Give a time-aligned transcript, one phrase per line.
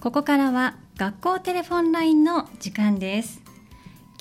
[0.00, 3.42] ここからは学校テレフォンラインの時間です。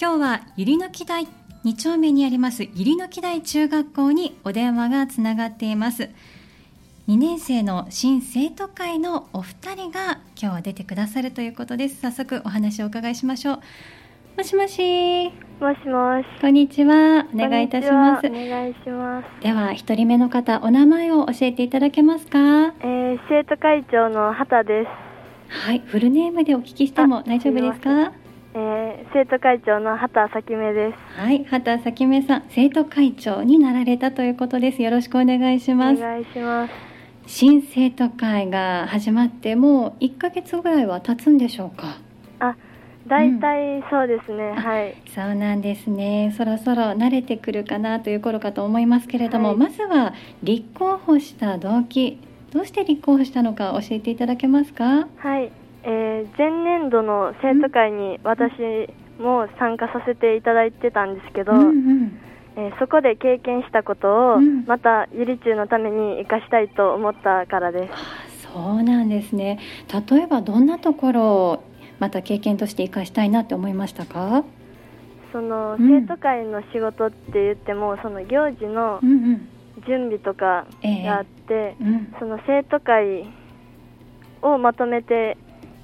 [0.01, 1.27] 今日はゆりの木台
[1.65, 6.09] 2丁目にありますゆりの木台中学校にお電話がつながっています。
[7.07, 12.01] 2年生の新生徒会のお二人が今日は出てくださるということです。
[12.01, 13.59] 早速お話をお伺いしましょう。
[14.37, 15.31] もしもし。
[15.59, 16.41] もしもし。
[16.41, 17.27] こんにちは。
[17.33, 18.25] お願いいたします。
[18.25, 19.43] お願いします。
[19.43, 22.73] では一人目の方お名前を教えていただけますか？
[22.81, 25.06] えー、生徒会長の畑です。
[25.49, 28.11] はいフルネームでお聞きしてもあ大丈夫ですか？
[28.53, 31.19] えー、生徒会長の畑咲芽です。
[31.21, 36.73] はい畑咲芽さん生徒会長になられたということですよろしくお願いしおます願いします。
[37.27, 41.97] 新生徒会が始まってもう1ヶ月ぐらいは経つんでしょうか？
[42.39, 42.55] あ、
[43.05, 44.51] 大体そうですね。
[44.53, 44.95] はい。
[45.13, 52.19] そうなんですねそろそろ慣れてくるかなという頃かと思いますけれども、はいまずは立候補した動機
[52.51, 55.07] どうして立候補したのか教えていただけますか？
[55.17, 55.51] はい。
[55.83, 58.51] えー、前年度の生徒会に私
[59.19, 62.19] も参加させていただいてたんですけど、うんうん。
[62.55, 64.65] えーそこで経験したことをうん。
[64.65, 67.93] またゆり中のために生かしたいと思ったからです。
[67.93, 67.97] あ
[68.53, 69.59] そうなんですね。
[70.09, 71.63] 例えばどんなところを
[71.99, 74.43] また経験として生かしたいなって思いましたか？
[75.33, 76.01] そのうん。
[76.01, 79.49] 生徒会の仕事って言っても、その行事のうんうん。
[79.85, 82.15] 準備とかええがあって、うん。
[82.19, 83.25] その生徒会
[84.41, 85.37] をまとめて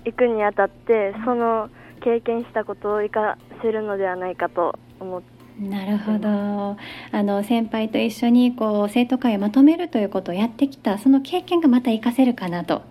[0.05, 1.69] いくにあたってその
[2.01, 5.33] 経験したことを生かせるのではないかと思って。
[5.59, 6.29] なるほど。
[6.29, 6.77] あ
[7.23, 12.81] の先輩と一緒にこう生徒会をまとめるということをやってきたその経験がまた活かせるかなと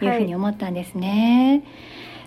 [0.00, 1.62] いうふうに思ったんですね。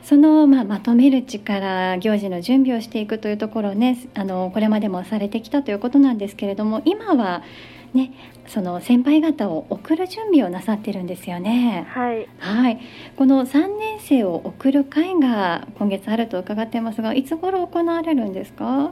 [0.04, 7.44] その、まあ、まとめる力行事の準備をしていくというところをねあのこれまでもされてきたということなんですけれども今は
[7.94, 8.12] ね
[8.48, 11.86] その先輩方を送る準備をなさってるんですよね。
[11.90, 12.28] はい。
[12.40, 12.80] はい、
[13.16, 18.92] この3年生を送る会が今月あると伺ってますがいつ頃行われるんですか？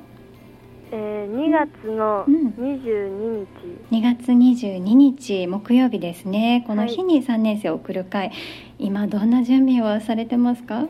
[0.91, 2.47] えー2月のうん。
[2.57, 3.45] 22
[3.91, 6.63] 日、2月22日木曜日ですね。
[6.65, 8.31] この日に3年生を送る会、
[8.79, 10.85] 今どんな準備をされてますか？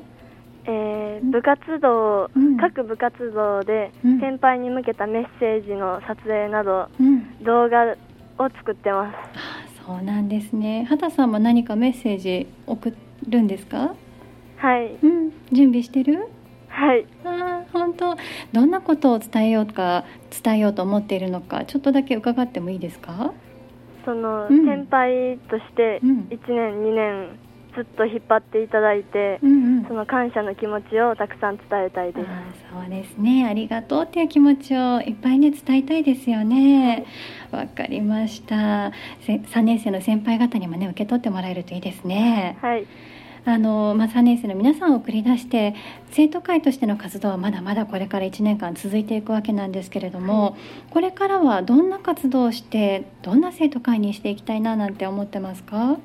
[0.65, 2.57] えー部活動、うん。
[2.57, 4.19] 各部活動でうん。
[4.19, 7.43] 先輩に向けたメッセージの撮影などうん。
[7.43, 7.95] 動画
[8.37, 9.15] を作ってます。
[9.15, 10.85] あそうなんですね。
[10.89, 12.93] 畑さんも何かメッセージ送
[13.27, 13.95] るんですか？
[14.57, 14.97] はい。
[15.01, 15.31] うん。
[15.51, 16.27] 準備してる？
[16.67, 17.05] はい。
[17.71, 18.15] 本当。
[18.51, 20.03] どんなことを伝えようか
[20.43, 23.33] 伝えようと思っているのかちょっとだけ伺ってもいいですか？
[24.05, 24.65] そのうん。
[24.65, 26.19] 先輩としてうん。
[26.29, 27.39] 1年2年
[27.77, 29.85] ずっと引っ張っていただいて、うんうん。
[29.85, 32.27] その感謝の気持ちをたくさん伝えたいです。
[32.73, 33.45] そうですね。
[33.47, 37.05] ありがとうっていう気持ちをいっぱいね伝えたいですよね。
[37.51, 38.91] わかりました。
[39.21, 42.57] せ3年生の先輩方にもね受け取ってもらえるといいですね。
[42.61, 42.87] はい、
[43.45, 45.75] あの、まあ、3年生の皆さんを送り出して
[46.09, 50.57] 生徒会としての活動はまだまだこれから1年間続いていくわけなんですけれども、
[50.89, 55.99] これからはどんな活動をしてどんな生徒会にしていきたいななんて思ってますか？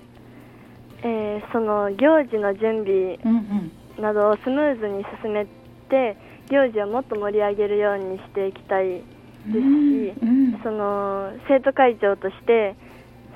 [1.03, 5.45] えーその行事の準備うんうんなどをスムーズに進め
[5.91, 6.17] て
[6.49, 9.03] 行事をもっと盛り上げるようにしていきたいで
[9.47, 12.77] すし、うんその生徒会長として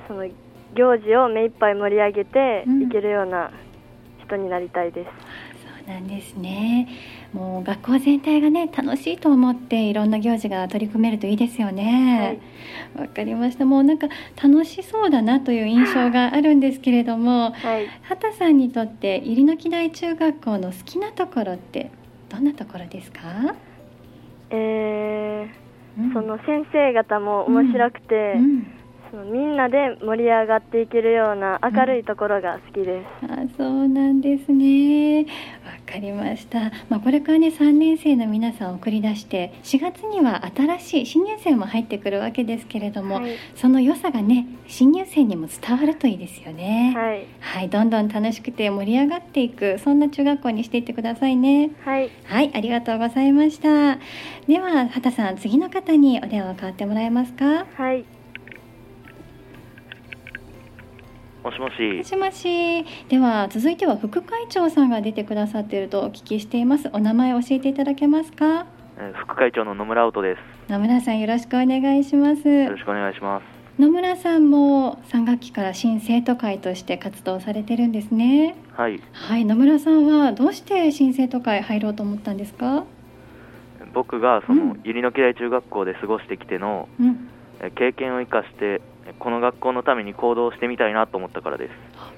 [0.07, 0.27] その
[0.73, 3.51] 行事を目いっぱい盛り上げてうんいけるような
[4.25, 5.09] 人になりたいです。
[5.63, 6.87] そうなんですね。
[7.33, 12.39] もう学校全体がね楽しいと思っていろんな行事が取り組めるといいですよね。
[12.97, 13.65] わ、かりました。
[13.65, 14.07] もうなんか
[14.41, 21.91] 楽しそうだなという印象があるんですけれども、はい、畑さんにとって入野木大中学校の好きなところって
[22.29, 23.55] どんなところですか？
[24.49, 25.47] え
[25.97, 28.67] うんーその先生方も面白くて、うん
[29.09, 33.31] そのみんなで盛り上がっていけるような明るいところが好きです。
[33.31, 35.21] あそうなんですね
[35.65, 46.93] わかりました、まあ、これからね3年生の皆さんを送り出して4月には新しい新入生も入ってくるわけですけれども、はい、その良さがね新入生にも伝わるといいですよね。
[46.95, 51.71] はい、はい、どんどん楽しくて盛り上がっていくそんな中学校にしていってくださいね。
[51.85, 53.97] はい、はいありがとうございました。
[54.47, 57.65] では畑さん次の方にお電話変わってもらえますか？
[57.75, 58.03] はい、
[61.47, 62.83] もしももし、しもし。
[63.07, 66.89] では続いては副会長さんが出てくださっているとお聞きしています。
[66.91, 68.65] お名前教えていただけますか？
[68.99, 70.41] えー副会長の野村音です。
[70.69, 72.49] 野村さんよろしくお願いします。
[72.49, 73.81] よろしくお願いします。
[73.81, 78.57] 野村さんも3学期から新生徒会として活動されてるんですね。
[78.73, 82.83] はい、はい野村さんはどうして新生徒会入ろうと思ったんですか？
[83.93, 84.81] 僕がそうのん。
[84.83, 87.07] 百合野木大中学校で過ごしてきてのうん。
[87.07, 87.36] えー
[87.75, 88.81] 経験を生かして
[89.19, 91.71] この学校のために行動してみたいなと思ったからです。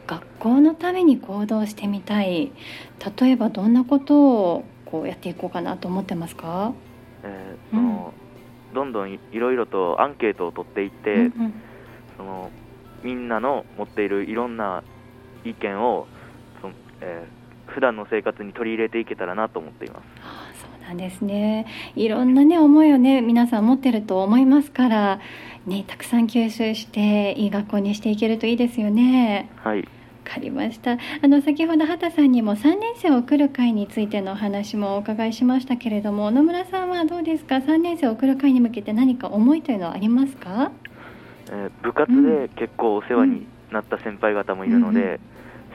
[0.07, 2.51] 学校のために行動してみたい。
[3.21, 6.74] 例えばどんなことをこうやっていこうかなと思ってますか、
[7.24, 8.13] えー、その、
[8.69, 11.53] うん、どんどんいろいろとアンケートを取っていって、うんうん、
[12.18, 12.50] その
[13.03, 14.83] みんなの持っているいろんな
[15.45, 16.07] 意見を
[16.62, 20.03] その、えー、普段の生活に取り入れていけたらなと思っています。
[20.89, 21.68] なんですね。
[21.95, 25.19] いろんなね思いをね皆さん持ってると思いますから
[25.68, 29.51] ねたくさん吸収していい学校にしていけるといいですよね。
[29.57, 29.88] はい。
[30.24, 30.94] かりました。
[30.94, 30.97] あ
[31.27, 40.71] の先ほど畑さんにも3年生を送る会についてのお話もお伺いしましたけれども野村さんはどうですか？3年生を送る会に向けて何か思いというのはありますか、
[41.51, 45.19] えー、部活で結構お世話になった先輩方もいるので、うんうん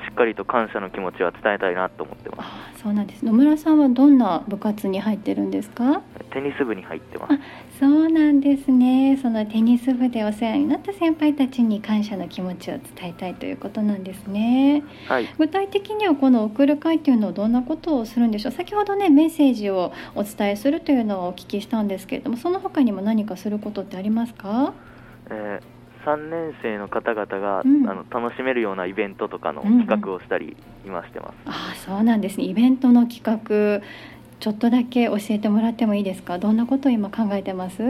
[0.04, 2.82] しっかりと感謝の気持ちは伝えたいなと思ってます。
[2.82, 3.24] そうなんです。
[3.24, 6.02] 野村さんはどんな部活に入ってるんですか？
[6.30, 7.34] テニス部に入ってます。
[7.80, 9.18] そうなんですね。
[9.20, 14.84] そのテニス部でお世話になった先輩たちに感謝の気持ちを伝えたいということなんですね。
[15.08, 15.28] はい。
[15.38, 18.52] 具体的にはこの送る会っていうのはどんなことをするんでしょう？
[18.52, 24.74] 先ほどねメッセージをお伝えするというのをお聞きしたんですけれども、その他にも何かすることってありますか？
[25.30, 25.73] えー
[26.04, 32.44] 3年生の方々が、うん、あの楽しめるようなイベントとかの企画をしたり今してます、うんうん、あそうなんですね。
[32.44, 33.82] イベントの企画
[34.40, 36.38] ちょっとだけ教えてもらってもいいですか？
[36.38, 37.82] どんなことを今考えてます？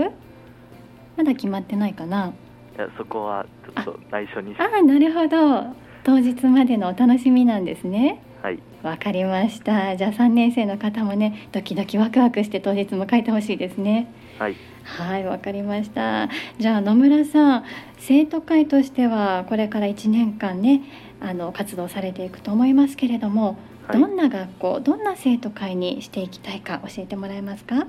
[1.16, 2.32] まだ決まってないかな？
[2.76, 4.54] いやそこはちょっと内緒に。
[4.58, 5.74] ああなるほど。
[6.04, 8.22] 当日までのお楽しみなんですね。
[8.42, 8.58] はい。
[8.82, 9.96] わかりました。
[9.96, 14.12] じゃあ3年生の方もねドキドキワクワクして当日迎えてほしいですね。
[14.38, 16.28] はいはいわかりました。
[16.58, 17.64] じゃあ野村さん
[17.98, 20.82] 生徒会としてはこれから1年間ね
[21.20, 23.56] あの活動されていくと思いますけれども、
[23.88, 27.86] はい、どんな学校どんな生徒会にしていきたいか教えてもらえますか？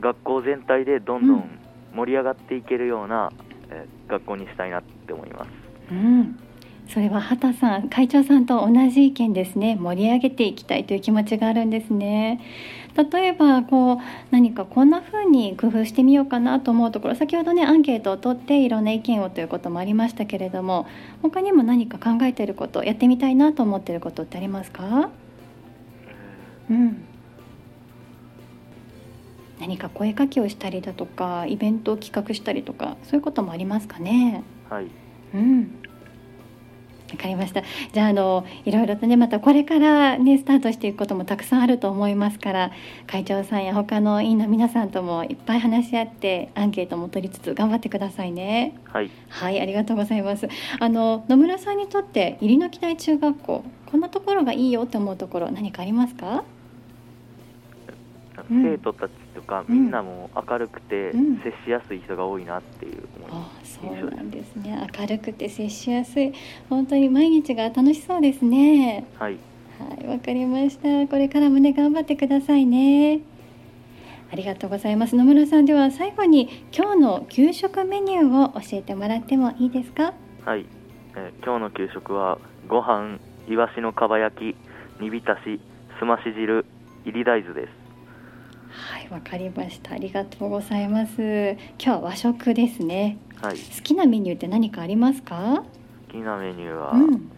[0.00, 1.58] 学校全体でどんどん
[1.94, 3.30] 盛り上がっていけるような、
[3.70, 5.48] うん、え学校にしたいなって思います。
[5.90, 6.38] うん
[6.92, 9.76] それは畑さん会長さんと同じ意見ですね。
[9.76, 12.40] 盛り上げていきたいという気持ちがあるんですね。
[12.94, 13.98] 例えばこう
[14.30, 20.86] 何かこんな風に工夫してみようかなと思うところ先ほどねアンケートを取っていろんな意見をということもありましたけれども
[21.22, 25.08] 他にも何か考えていることやってみたいなと思っていることってありますか？
[26.68, 27.04] うん。
[29.58, 34.44] 何か声かけをしたりだとかイベントを企画したりとかそういうこともありますかね？
[34.68, 34.88] はい。
[35.34, 35.81] うん
[37.12, 37.62] わかりました。
[37.92, 42.70] じゃああのいろいろとねまたこれからねスタートしていくこともたくさんあると思いますから
[43.06, 48.78] 会長さんや他の委員の皆さんともいっぱい話し合ってアンケートも取りつつ頑張ってくださいね。
[48.84, 49.10] はい。
[49.28, 50.48] はいありがとうございます。
[50.80, 56.44] あの野村さんにとって入野木大中学校こんなところがいいよって思うところ何かありますか？
[58.48, 64.88] 生徒たちとか、みんなも明るくて接しやすい人が多いなっていう思い、あそうなんですね。
[64.98, 66.32] 明るくて接しやすい。
[66.68, 69.06] 本当に毎日が楽しそうですね。
[69.18, 69.38] はい。
[69.78, 71.08] はいわかりました。
[71.08, 73.20] これからもね頑張ってくださいね。
[74.30, 75.16] ありがとうございます。
[75.16, 80.14] 野村さんでは最後に今日の給食メニューを教えてもらってもいいですか？
[80.44, 80.66] はい、
[81.16, 82.38] えー、今日の給食は
[82.68, 83.18] ご飯
[83.48, 84.56] いわしのかば焼き
[85.00, 85.60] 煮浸し
[85.98, 86.64] すまし汁
[87.04, 87.81] 入り大豆です
[88.74, 89.92] はいわかりました。
[89.92, 91.12] ありがとうございます。
[91.20, 93.18] 今日は和食ですね。
[93.42, 93.56] はい。
[93.56, 95.62] 好きなメニューって何かありますか？
[96.08, 97.30] 好きなメニューは、うん、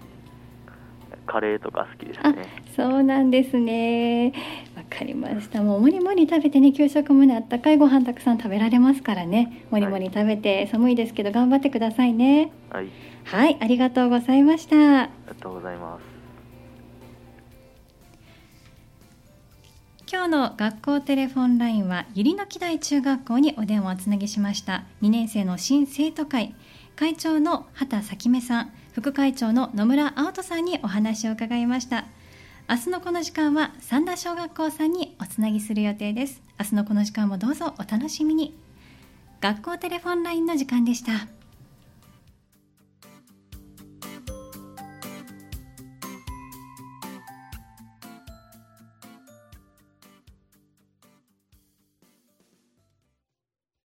[1.27, 2.47] カレーとか好きですね。
[2.77, 4.33] そうなんですね。
[4.77, 5.63] わかりました。
[5.63, 9.65] もうもりもり食べてね給食もねあったかいご飯たくさん食べられますからね。
[9.71, 12.53] もりもり食べて、はい、寒いですけど頑張ってくださいね。
[12.71, 12.89] はい。
[13.25, 14.77] はいありがとうございました。
[14.77, 16.14] ありがとうございます
[20.15, 24.85] 今日の学校テレフォンラインは百合の木台中学校にお電話をつなぎしました。
[25.03, 26.55] 2年生の新生徒会。
[26.95, 28.73] 会長の畑咲芽さん。
[28.93, 32.05] 副会長の野村青人さんにお話を伺いました。
[32.71, 36.41] 明日のこの時間は三田小学校さんにおつなぎする予定です。
[36.61, 38.57] 明日のこの時間もどうぞお楽しみに。
[39.41, 41.27] 学校テレフォンラインの時間でした。